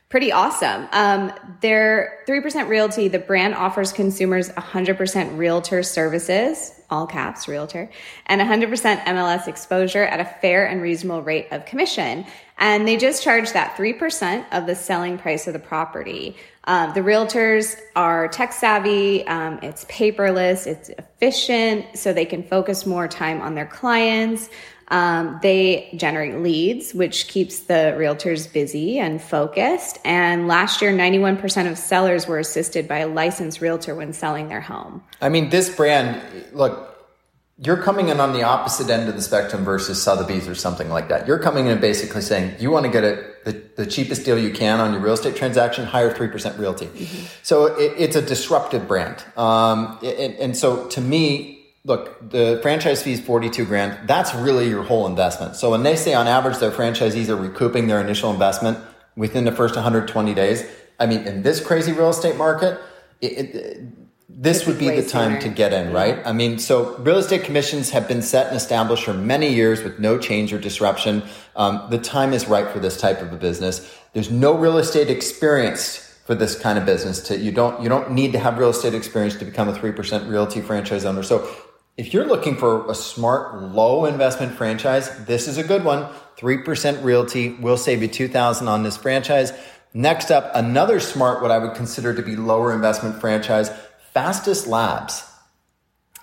pretty 0.10 0.32
awesome. 0.32 0.88
Um, 0.92 1.34
they're 1.62 2.20
3% 2.28 2.68
realty, 2.68 3.08
the 3.08 3.20
brand 3.20 3.56
offers 3.56 3.92
consumers 3.92 4.50
100% 4.50 5.38
realtor 5.38 5.82
services, 5.82 6.80
all 6.90 7.08
caps, 7.08 7.48
realtor, 7.48 7.90
and 8.28 8.40
100% 8.40 9.04
MLS 9.04 9.48
exposure 9.48 10.04
at 10.04 10.20
a 10.20 10.26
fair 10.42 10.68
and 10.68 10.82
reasonable 10.82 11.24
rate 11.24 11.48
of 11.52 11.66
commission. 11.66 12.26
And 12.58 12.88
they 12.88 12.98
just 12.98 13.24
charge 13.24 13.52
that 13.54 13.76
3% 13.76 14.46
of 14.52 14.68
the 14.68 14.76
selling 14.76 15.18
price 15.18 15.48
of 15.48 15.54
the 15.54 15.60
property. 15.60 16.38
Um, 16.66 16.94
the 16.94 17.02
realtors 17.02 17.76
are 17.96 18.28
tech 18.28 18.54
savvy, 18.54 19.26
um, 19.28 19.60
it's 19.62 19.86
paperless, 19.86 20.66
it's 20.66 20.90
efficient, 20.90 21.98
so 21.98 22.14
they 22.14 22.26
can 22.26 22.44
focus 22.44 22.86
more 22.86 23.08
time 23.08 23.42
on 23.42 23.56
their 23.56 23.68
clients. 23.68 24.50
Um, 24.90 25.40
they 25.42 25.90
generate 25.96 26.42
leads, 26.42 26.94
which 26.94 27.28
keeps 27.28 27.62
the 27.62 27.96
realtors 27.98 28.52
busy 28.52 29.00
and 29.00 29.22
focused. 29.22 29.98
And 30.06 30.48
last 30.48 30.82
year, 30.82 30.94
91% 30.94 31.70
of 31.70 31.78
sellers 31.78 32.28
were 32.28 32.40
assisted 32.40 32.88
by 32.88 33.00
a 33.00 33.08
licensed 33.08 33.62
realtor 33.62 33.96
when 33.96 34.14
selling 34.14 34.48
their 34.48 34.62
home. 34.62 35.04
I 35.22 35.30
mean, 35.30 35.50
this 35.50 35.76
brand, 35.76 36.22
look, 36.54 36.92
you're 37.58 37.82
coming 37.82 38.10
in 38.10 38.20
on 38.20 38.34
the 38.34 38.44
opposite 38.44 38.90
end 38.90 39.08
of 39.08 39.16
the 39.16 39.22
spectrum 39.22 39.64
versus 39.64 40.02
Sotheby's 40.02 40.48
or 40.48 40.56
something 40.56 40.90
like 40.90 41.08
that. 41.08 41.26
You're 41.26 41.40
coming 41.40 41.66
in 41.66 41.72
and 41.74 41.82
basically 41.82 42.22
saying 42.22 42.56
you 42.60 42.70
want 42.70 42.86
to 42.86 42.92
get 42.92 43.04
it 43.04 43.46
the, 43.46 43.52
the 43.78 43.86
cheapest 43.86 44.26
deal 44.26 44.38
you 44.38 44.52
can 44.52 44.80
on 44.80 44.92
your 44.92 45.00
real 45.00 45.14
estate 45.14 45.36
transaction, 45.36 45.86
hire 45.86 46.14
3% 46.14 46.58
realty. 46.58 46.88
Mm-hmm. 46.88 47.26
So 47.44 47.68
it, 47.78 47.94
it's 47.98 48.16
a 48.16 48.22
disruptive 48.22 48.88
brand. 48.88 49.24
Um, 49.38 49.98
and, 50.04 50.34
and 50.36 50.58
so 50.58 50.88
to 50.90 51.00
me, 51.00 51.65
look, 51.86 52.32
the 52.32 52.60
franchise 52.64 53.04
fee 53.04 53.14
is 53.14 53.22
42 53.22 53.64
grand. 53.66 54.08
That's 54.08 54.34
really 54.34 54.68
your 54.68 54.84
whole 54.84 55.06
investment. 55.08 55.56
So 55.56 55.70
when 55.70 55.84
they 55.84 55.96
say 55.96 56.14
on 56.14 56.28
average 56.28 56.58
their 56.58 56.72
franchisees 56.72 57.30
are 57.30 57.36
recouping 57.36 57.88
their 57.88 58.02
initial 58.02 58.32
investment 58.32 58.80
within 59.16 59.46
the 59.46 59.52
first 59.52 59.76
120 59.76 60.34
days, 60.34 60.66
I 61.00 61.06
mean, 61.06 61.22
in 61.22 61.44
this 61.44 61.64
crazy 61.64 61.92
real 61.92 62.10
estate 62.10 62.38
market, 62.38 62.80
it, 63.22 63.28
it, 63.28 63.84
this 64.28 64.66
would 64.66 64.80
be 64.80 64.90
the 64.90 65.08
time 65.08 65.34
sooner. 65.34 65.42
to 65.42 65.50
get 65.50 65.74
in, 65.74 65.94
right? 65.94 66.26
I 66.26 66.34
mean, 66.34 66.58
so 66.58 66.98
real 66.98 67.18
estate 67.18 67.44
commissions 67.44 67.92
have 67.92 68.08
been 68.08 68.24
set 68.24 68.48
and 68.48 68.58
established 68.58 69.04
for 69.06 69.14
many 69.14 69.54
years 69.54 69.84
with 69.84 70.00
no 70.00 70.18
change 70.18 70.52
or 70.52 70.60
disruption. 70.60 71.24
Um, 71.56 71.88
the 71.92 72.00
time 72.00 72.34
is 72.34 72.48
right 72.48 72.68
for 72.70 72.80
this 72.80 73.00
type 73.00 73.22
of 73.22 73.32
a 73.32 73.38
business. 73.38 73.94
There's 74.14 74.32
no 74.32 74.58
real 74.58 74.78
estate 74.78 75.10
experience 75.10 76.02
for 76.26 76.34
this 76.34 76.60
kind 76.60 76.80
of 76.80 76.86
business. 76.86 77.22
To 77.28 77.38
you 77.38 77.52
don't 77.52 77.82
you 77.82 77.88
don't 77.88 78.12
need 78.12 78.32
to 78.32 78.40
have 78.40 78.58
real 78.58 78.72
estate 78.72 78.96
experience 78.96 79.36
to 79.36 79.46
become 79.46 79.70
a 79.70 79.76
three 79.76 79.92
percent 79.92 80.28
realty 80.28 80.60
franchise 80.60 81.06
owner. 81.06 81.22
So 81.24 81.48
if 81.98 82.14
you're 82.14 82.26
looking 82.26 82.58
for 82.58 82.90
a 82.90 82.96
smart, 82.96 83.62
low 83.62 84.06
investment 84.06 84.54
franchise, 84.54 85.26
this 85.26 85.48
is 85.48 85.58
a 85.58 85.64
good 85.64 85.84
one. 85.84 86.08
3% 86.38 87.04
realty 87.04 87.54
will 87.54 87.78
save 87.78 88.02
you 88.02 88.10
2000 88.10 88.68
on 88.68 88.84
this 88.84 88.98
franchise. 88.98 89.54
Next 89.94 90.30
up, 90.30 90.52
another 90.54 91.00
smart, 91.00 91.42
what 91.42 91.52
I 91.52 91.58
would 91.58 91.74
consider 91.76 92.14
to 92.14 92.22
be 92.22 92.36
lower 92.36 92.74
investment 92.74 93.22
franchise, 93.22 93.70
Fastest 94.14 94.68
Labs. 94.68 95.24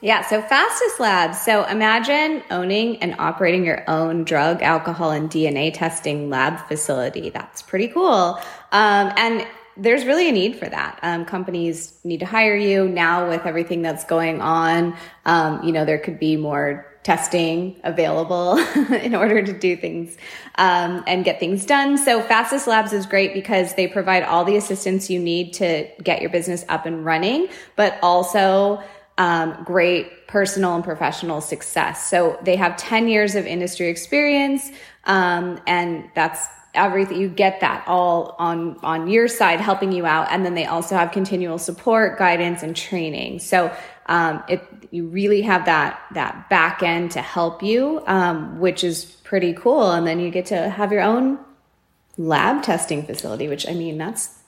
Yeah, 0.02 0.21
so 0.23 0.43
Fastest 0.43 1.00
Labs. 1.00 1.41
So 1.41 1.64
imagine 1.64 2.43
owning 2.50 2.97
and 2.99 3.14
operating 3.19 3.64
your 3.64 3.88
own 3.88 4.25
drug, 4.25 4.61
alcohol, 4.61 5.12
and 5.12 5.31
DNA 5.31 5.73
testing 5.73 6.29
lab 6.29 6.59
facility. 6.67 7.31
That's 7.31 7.62
pretty 7.62 7.88
cool. 7.88 8.38
Um, 8.73 9.12
and 9.17 9.47
there's 9.76 10.05
really 10.05 10.29
a 10.29 10.33
need 10.33 10.57
for 10.57 10.69
that. 10.69 10.99
Um, 11.02 11.25
companies 11.25 11.93
need 12.05 12.21
to 12.21 12.26
hire 12.26 12.57
you 12.57 12.88
now 12.88 13.29
with 13.29 13.47
everything 13.47 13.83
that's 13.83 14.05
going 14.05 14.41
on. 14.41 14.97
Um, 15.25 15.62
you 15.62 15.73
know, 15.73 15.85
there 15.85 15.99
could 15.99 16.19
be 16.19 16.37
more 16.37 16.87
testing 17.02 17.81
available 17.83 18.59
in 18.93 19.14
order 19.14 19.43
to 19.43 19.52
do 19.52 19.76
things 19.76 20.17
um, 20.57 21.02
and 21.07 21.25
get 21.25 21.41
things 21.41 21.67
done. 21.67 21.99
So 21.99 22.23
Fastest 22.23 22.67
Labs 22.67 22.93
is 22.93 23.07
great 23.07 23.35
because 23.35 23.75
they 23.75 23.88
provide 23.88 24.23
all 24.23 24.45
the 24.45 24.57
assistance 24.57 25.11
you 25.11 25.19
need 25.19 25.55
to 25.55 25.88
get 26.02 26.21
your 26.21 26.31
business 26.31 26.64
up 26.69 26.87
and 26.87 27.05
running, 27.05 27.49
but 27.76 27.99
also 28.02 28.83
um, 29.19 29.62
great 29.64 30.26
personal 30.26 30.75
and 30.75 30.85
professional 30.85 31.41
success. 31.41 32.09
So 32.09 32.38
they 32.43 32.57
have 32.57 32.76
10 32.76 33.09
years 33.09 33.35
of 33.35 33.47
industry 33.47 33.88
experience, 33.88 34.71
um, 35.05 35.61
and 35.67 36.09
that's 36.14 36.47
everything 36.75 37.21
you 37.21 37.29
get 37.29 37.61
that 37.61 37.85
all 37.87 38.35
on 38.38 38.79
on 38.83 39.09
your 39.09 39.29
side 39.29 39.61
helping 39.61 39.93
you 39.93 40.07
out. 40.07 40.29
And 40.31 40.45
then 40.45 40.55
they 40.55 40.67
also 40.67 40.97
have 40.97 41.12
continual 41.12 41.59
support 41.59 42.19
guidance 42.19 42.62
and 42.62 42.75
training. 42.75 43.41
So 43.41 43.75
um, 44.07 44.43
it 44.49 44.67
you 44.91 45.07
really 45.07 45.43
have 45.43 45.64
that 45.67 46.00
that 46.14 46.49
back 46.49 46.83
end 46.83 47.12
to 47.12 47.23
help 47.23 47.62
you 47.62 48.02
um, 48.07 48.59
which 48.59 48.85
is 48.85 49.05
pretty 49.05 49.52
cool. 49.52 49.93
And 49.93 50.07
then 50.07 50.21
you 50.21 50.31
get 50.31 50.47
to 50.47 50.69
have 50.69 50.93
your 50.93 51.02
own 51.02 51.38
lab 52.19 52.62
testing 52.62 53.05
facility 53.05 53.49
which 53.49 53.67
i 53.69 53.73
mean 53.73 53.97
that's 53.97 54.42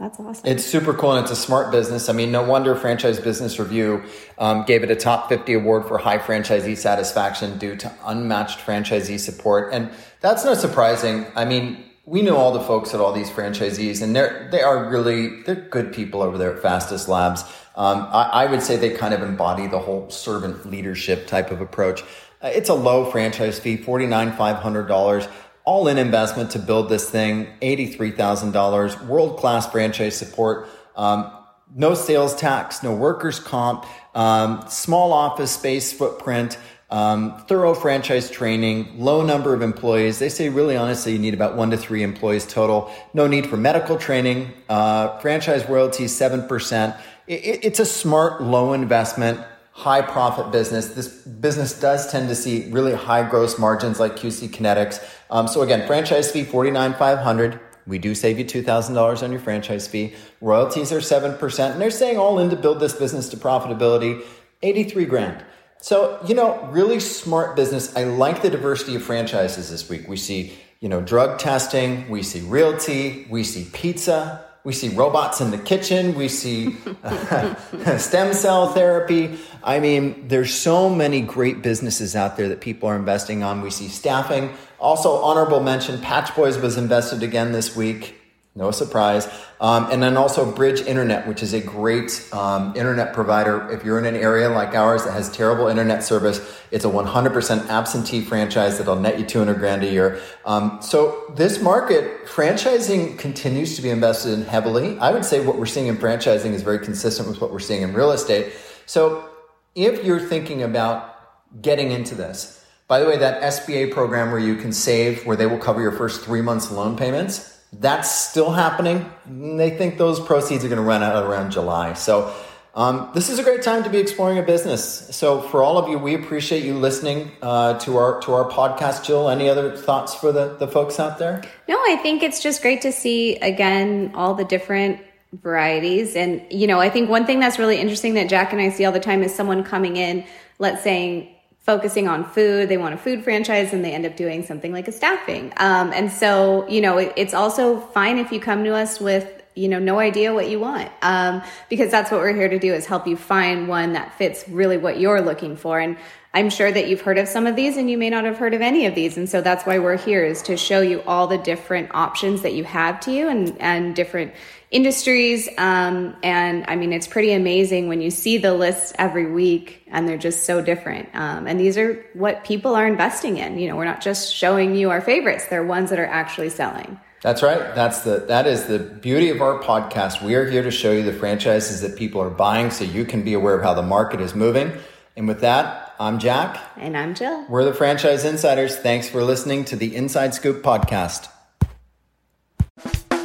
that's 0.00 0.18
awesome. 0.18 0.46
It's 0.46 0.64
super 0.64 0.94
cool 0.94 1.12
and 1.12 1.22
it's 1.22 1.30
a 1.30 1.36
smart 1.36 1.70
business. 1.70 2.08
I 2.08 2.14
mean, 2.14 2.32
no 2.32 2.42
wonder 2.42 2.74
Franchise 2.74 3.20
Business 3.20 3.58
Review 3.58 4.02
um, 4.38 4.64
gave 4.64 4.82
it 4.82 4.90
a 4.90 4.96
top 4.96 5.28
50 5.28 5.52
award 5.52 5.86
for 5.86 5.98
high 5.98 6.16
franchisee 6.16 6.74
satisfaction 6.74 7.58
due 7.58 7.76
to 7.76 7.92
unmatched 8.06 8.60
franchisee 8.60 9.20
support. 9.20 9.74
And 9.74 9.90
that's 10.22 10.42
not 10.42 10.56
surprising. 10.56 11.26
I 11.36 11.44
mean, 11.44 11.84
we 12.06 12.22
know 12.22 12.38
all 12.38 12.50
the 12.50 12.62
folks 12.62 12.94
at 12.94 13.00
all 13.00 13.12
these 13.12 13.28
franchisees 13.28 14.00
and 14.00 14.16
they're, 14.16 14.48
they 14.50 14.62
are 14.62 14.88
really, 14.88 15.42
they're 15.42 15.54
good 15.54 15.92
people 15.92 16.22
over 16.22 16.38
there 16.38 16.56
at 16.56 16.62
Fastest 16.62 17.06
Labs. 17.06 17.42
Um, 17.76 18.08
I, 18.10 18.30
I, 18.32 18.46
would 18.46 18.62
say 18.62 18.76
they 18.76 18.90
kind 18.90 19.12
of 19.12 19.22
embody 19.22 19.66
the 19.66 19.78
whole 19.78 20.08
servant 20.08 20.68
leadership 20.68 21.26
type 21.26 21.50
of 21.50 21.60
approach. 21.60 22.02
Uh, 22.42 22.48
it's 22.48 22.70
a 22.70 22.74
low 22.74 23.10
franchise 23.10 23.58
fee, 23.58 23.76
$49,500 23.76 25.30
all 25.64 25.88
in 25.88 25.98
investment 25.98 26.50
to 26.52 26.58
build 26.58 26.88
this 26.88 27.08
thing, 27.08 27.46
$83,000, 27.62 29.06
world 29.06 29.38
class 29.38 29.70
franchise 29.70 30.16
support, 30.16 30.68
um, 30.96 31.30
no 31.74 31.94
sales 31.94 32.34
tax, 32.34 32.82
no 32.82 32.94
workers' 32.94 33.38
comp, 33.38 33.86
um, 34.14 34.64
small 34.68 35.12
office 35.12 35.52
space 35.52 35.92
footprint. 35.92 36.58
Um, 36.90 37.44
thorough 37.46 37.72
franchise 37.72 38.28
training, 38.32 38.98
low 38.98 39.22
number 39.22 39.54
of 39.54 39.62
employees. 39.62 40.18
They 40.18 40.28
say 40.28 40.48
really 40.48 40.76
honestly, 40.76 41.12
you 41.12 41.20
need 41.20 41.34
about 41.34 41.56
one 41.56 41.70
to 41.70 41.76
three 41.76 42.02
employees 42.02 42.44
total. 42.44 42.92
No 43.14 43.28
need 43.28 43.46
for 43.46 43.56
medical 43.56 43.96
training. 43.96 44.52
Uh, 44.68 45.16
franchise 45.20 45.68
royalty 45.68 46.06
7%. 46.06 47.00
It, 47.28 47.64
it's 47.64 47.78
a 47.78 47.86
smart, 47.86 48.42
low 48.42 48.72
investment 48.72 49.38
high 49.80 50.02
profit 50.02 50.52
business. 50.52 50.88
This 50.88 51.08
business 51.08 51.78
does 51.80 52.12
tend 52.12 52.28
to 52.28 52.34
see 52.34 52.70
really 52.70 52.92
high 52.92 53.28
gross 53.28 53.58
margins 53.58 53.98
like 53.98 54.14
QC 54.14 54.48
Kinetix. 54.48 55.02
Um, 55.30 55.48
so 55.48 55.62
again, 55.62 55.86
franchise 55.86 56.30
fee 56.30 56.44
forty 56.44 56.70
nine 56.70 56.92
five 56.92 57.18
hundred. 57.18 57.58
We 57.86 57.98
do 57.98 58.14
save 58.14 58.38
you 58.38 58.44
two 58.44 58.62
thousand 58.62 58.94
dollars 58.94 59.22
on 59.22 59.32
your 59.32 59.40
franchise 59.40 59.88
fee. 59.88 60.12
Royalties 60.42 60.92
are 60.92 61.00
seven 61.00 61.36
percent, 61.38 61.72
and 61.72 61.80
they're 61.80 61.90
saying 61.90 62.18
all 62.18 62.38
in 62.38 62.50
to 62.50 62.56
build 62.56 62.78
this 62.78 62.92
business 62.92 63.30
to 63.30 63.38
profitability, 63.38 64.22
eighty 64.62 64.84
three 64.84 65.06
grand. 65.06 65.42
So 65.80 66.20
you 66.28 66.34
know, 66.34 66.68
really 66.70 67.00
smart 67.00 67.56
business. 67.56 67.96
I 67.96 68.04
like 68.04 68.42
the 68.42 68.50
diversity 68.50 68.96
of 68.96 69.02
franchises 69.02 69.70
this 69.70 69.88
week. 69.88 70.06
We 70.06 70.18
see 70.18 70.58
you 70.80 70.90
know 70.90 71.00
drug 71.00 71.38
testing, 71.38 72.10
we 72.10 72.22
see 72.22 72.40
realty, 72.40 73.26
we 73.30 73.44
see 73.44 73.66
pizza, 73.72 74.44
we 74.62 74.72
see 74.72 74.90
robots 74.90 75.40
in 75.40 75.50
the 75.50 75.58
kitchen. 75.58 76.14
We 76.14 76.28
see 76.28 76.76
uh, 77.02 77.54
stem 77.98 78.34
cell 78.34 78.72
therapy. 78.72 79.38
I 79.62 79.80
mean, 79.80 80.28
there's 80.28 80.52
so 80.54 80.90
many 80.90 81.20
great 81.20 81.62
businesses 81.62 82.14
out 82.14 82.36
there 82.36 82.48
that 82.48 82.60
people 82.60 82.88
are 82.88 82.96
investing 82.96 83.42
on. 83.42 83.62
We 83.62 83.70
see 83.70 83.88
staffing. 83.88 84.50
Also, 84.78 85.16
honorable 85.16 85.60
mention, 85.60 86.00
Patch 86.00 86.34
Boys 86.34 86.58
was 86.58 86.76
invested 86.76 87.22
again 87.22 87.52
this 87.52 87.76
week. 87.76 88.19
No 88.60 88.70
surprise. 88.72 89.26
Um, 89.58 89.88
and 89.90 90.02
then 90.02 90.18
also 90.18 90.44
Bridge 90.44 90.82
Internet, 90.82 91.26
which 91.26 91.42
is 91.42 91.54
a 91.54 91.62
great 91.62 92.28
um, 92.30 92.76
internet 92.76 93.14
provider. 93.14 93.70
If 93.70 93.86
you're 93.86 93.98
in 93.98 94.04
an 94.04 94.16
area 94.16 94.50
like 94.50 94.74
ours 94.74 95.02
that 95.04 95.12
has 95.12 95.32
terrible 95.32 95.68
internet 95.68 96.04
service, 96.04 96.38
it's 96.70 96.84
a 96.84 96.88
100% 96.88 97.68
absentee 97.68 98.20
franchise 98.20 98.76
that'll 98.76 99.00
net 99.00 99.18
you 99.18 99.24
200 99.24 99.54
grand 99.58 99.82
a 99.82 99.90
year. 99.90 100.20
Um, 100.44 100.78
so 100.82 101.32
this 101.36 101.62
market, 101.62 102.26
franchising 102.26 103.18
continues 103.18 103.76
to 103.76 103.82
be 103.82 103.88
invested 103.88 104.34
in 104.34 104.42
heavily. 104.42 104.98
I 104.98 105.10
would 105.10 105.24
say 105.24 105.42
what 105.42 105.56
we're 105.58 105.64
seeing 105.64 105.86
in 105.86 105.96
franchising 105.96 106.52
is 106.52 106.60
very 106.60 106.80
consistent 106.80 107.30
with 107.30 107.40
what 107.40 107.50
we're 107.50 107.60
seeing 107.60 107.80
in 107.80 107.94
real 107.94 108.12
estate. 108.12 108.52
So 108.84 109.26
if 109.74 110.04
you're 110.04 110.20
thinking 110.20 110.62
about 110.62 111.62
getting 111.62 111.92
into 111.92 112.14
this, 112.14 112.62
by 112.88 113.00
the 113.00 113.06
way, 113.06 113.16
that 113.16 113.40
SBA 113.40 113.90
program 113.92 114.30
where 114.30 114.38
you 114.38 114.56
can 114.56 114.72
save, 114.72 115.24
where 115.24 115.36
they 115.36 115.46
will 115.46 115.58
cover 115.58 115.80
your 115.80 115.92
first 115.92 116.22
three 116.22 116.42
months 116.42 116.70
loan 116.70 116.98
payments, 116.98 117.49
that's 117.72 118.10
still 118.10 118.50
happening. 118.50 119.10
They 119.26 119.70
think 119.70 119.96
those 119.96 120.20
proceeds 120.20 120.64
are 120.64 120.68
going 120.68 120.80
to 120.80 120.86
run 120.86 121.02
out 121.02 121.24
around 121.24 121.52
July. 121.52 121.94
So 121.94 122.34
um, 122.74 123.10
this 123.14 123.28
is 123.28 123.38
a 123.38 123.42
great 123.42 123.62
time 123.62 123.84
to 123.84 123.90
be 123.90 123.98
exploring 123.98 124.38
a 124.38 124.42
business. 124.42 124.82
So 125.14 125.40
for 125.40 125.62
all 125.62 125.78
of 125.78 125.88
you, 125.88 125.98
we 125.98 126.14
appreciate 126.14 126.64
you 126.64 126.74
listening 126.74 127.32
uh, 127.42 127.78
to 127.80 127.96
our 127.96 128.20
to 128.22 128.32
our 128.32 128.48
podcast. 128.48 129.04
Jill, 129.04 129.28
any 129.28 129.48
other 129.48 129.76
thoughts 129.76 130.14
for 130.14 130.32
the 130.32 130.56
the 130.56 130.68
folks 130.68 131.00
out 131.00 131.18
there? 131.18 131.42
No, 131.68 131.76
I 131.76 131.96
think 131.96 132.22
it's 132.22 132.42
just 132.42 132.62
great 132.62 132.82
to 132.82 132.92
see 132.92 133.36
again 133.36 134.12
all 134.14 134.34
the 134.34 134.44
different 134.44 135.00
varieties 135.32 136.16
and 136.16 136.44
you 136.50 136.66
know 136.66 136.80
i 136.80 136.90
think 136.90 137.08
one 137.08 137.24
thing 137.24 137.38
that's 137.38 137.56
really 137.56 137.78
interesting 137.78 138.14
that 138.14 138.28
jack 138.28 138.52
and 138.52 138.60
i 138.60 138.68
see 138.68 138.84
all 138.84 138.90
the 138.90 138.98
time 138.98 139.22
is 139.22 139.32
someone 139.32 139.62
coming 139.62 139.96
in 139.96 140.24
let's 140.58 140.82
say 140.82 141.39
focusing 141.60 142.08
on 142.08 142.24
food. 142.24 142.68
They 142.68 142.78
want 142.78 142.94
a 142.94 142.98
food 142.98 143.22
franchise 143.22 143.72
and 143.72 143.84
they 143.84 143.92
end 143.92 144.06
up 144.06 144.16
doing 144.16 144.44
something 144.44 144.72
like 144.72 144.88
a 144.88 144.92
staffing. 144.92 145.52
Um, 145.56 145.92
and 145.92 146.10
so, 146.10 146.66
you 146.68 146.80
know, 146.80 146.98
it, 146.98 147.12
it's 147.16 147.34
also 147.34 147.78
fine 147.80 148.18
if 148.18 148.32
you 148.32 148.40
come 148.40 148.64
to 148.64 148.74
us 148.74 149.00
with 149.00 149.40
you 149.56 149.68
know 149.68 149.80
no 149.80 149.98
idea 149.98 150.32
what 150.32 150.48
you 150.48 150.60
want 150.60 150.90
um, 151.02 151.42
because 151.68 151.90
that's 151.90 152.10
what 152.10 152.20
we're 152.20 152.34
here 152.34 152.48
to 152.48 152.58
do 152.58 152.72
is 152.72 152.86
help 152.86 153.06
you 153.06 153.16
find 153.16 153.68
one 153.68 153.94
that 153.94 154.16
fits 154.16 154.48
really 154.48 154.76
what 154.76 155.00
you're 155.00 155.20
looking 155.20 155.56
for 155.56 155.80
and 155.80 155.96
i'm 156.34 156.48
sure 156.48 156.70
that 156.70 156.88
you've 156.88 157.00
heard 157.00 157.18
of 157.18 157.26
some 157.26 157.48
of 157.48 157.56
these 157.56 157.76
and 157.76 157.90
you 157.90 157.98
may 157.98 158.08
not 158.08 158.24
have 158.24 158.36
heard 158.36 158.54
of 158.54 158.60
any 158.60 158.86
of 158.86 158.94
these 158.94 159.16
and 159.16 159.28
so 159.28 159.40
that's 159.40 159.66
why 159.66 159.78
we're 159.78 159.98
here 159.98 160.24
is 160.24 160.40
to 160.40 160.56
show 160.56 160.80
you 160.80 161.02
all 161.02 161.26
the 161.26 161.38
different 161.38 161.92
options 161.92 162.42
that 162.42 162.54
you 162.54 162.62
have 162.62 163.00
to 163.00 163.10
you 163.10 163.28
and 163.28 163.58
and 163.60 163.96
different 163.96 164.32
industries. 164.70 165.48
Um, 165.58 166.16
and 166.22 166.64
I 166.68 166.76
mean, 166.76 166.92
it's 166.92 167.06
pretty 167.06 167.32
amazing 167.32 167.88
when 167.88 168.00
you 168.00 168.10
see 168.10 168.38
the 168.38 168.54
lists 168.54 168.92
every 168.98 169.30
week 169.30 169.82
and 169.88 170.08
they're 170.08 170.18
just 170.18 170.44
so 170.44 170.62
different. 170.62 171.08
Um, 171.12 171.46
and 171.46 171.58
these 171.58 171.76
are 171.76 172.04
what 172.14 172.44
people 172.44 172.74
are 172.74 172.86
investing 172.86 173.36
in. 173.38 173.58
You 173.58 173.68
know, 173.68 173.76
we're 173.76 173.84
not 173.84 174.00
just 174.00 174.32
showing 174.34 174.76
you 174.76 174.90
our 174.90 175.00
favorites, 175.00 175.46
they're 175.48 175.64
ones 175.64 175.90
that 175.90 175.98
are 175.98 176.06
actually 176.06 176.50
selling. 176.50 176.98
That's 177.22 177.42
right. 177.42 177.74
That's 177.74 178.00
the 178.00 178.20
that 178.28 178.46
is 178.46 178.64
the 178.64 178.78
beauty 178.78 179.28
of 179.28 179.42
our 179.42 179.62
podcast. 179.62 180.22
We 180.22 180.36
are 180.36 180.48
here 180.48 180.62
to 180.62 180.70
show 180.70 180.90
you 180.90 181.02
the 181.02 181.12
franchises 181.12 181.82
that 181.82 181.96
people 181.98 182.22
are 182.22 182.30
buying 182.30 182.70
so 182.70 182.84
you 182.84 183.04
can 183.04 183.22
be 183.22 183.34
aware 183.34 183.54
of 183.54 183.62
how 183.62 183.74
the 183.74 183.82
market 183.82 184.22
is 184.22 184.34
moving. 184.34 184.72
And 185.16 185.28
with 185.28 185.42
that, 185.42 185.94
I'm 186.00 186.18
Jack. 186.18 186.58
And 186.78 186.96
I'm 186.96 187.14
Jill. 187.14 187.44
We're 187.50 187.64
the 187.64 187.74
franchise 187.74 188.24
insiders. 188.24 188.76
Thanks 188.76 189.06
for 189.10 189.22
listening 189.22 189.66
to 189.66 189.76
the 189.76 189.94
Inside 189.94 190.32
Scoop 190.32 190.62
podcast. 190.62 191.28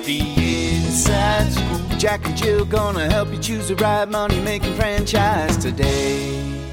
The 0.05 0.44
Jack 1.97 2.25
and 2.25 2.37
Jill 2.37 2.63
gonna 2.63 3.09
help 3.09 3.29
you 3.33 3.37
choose 3.39 3.67
the 3.67 3.75
right 3.75 4.07
money 4.07 4.39
making 4.39 4.73
franchise 4.75 5.57
today. 5.57 6.64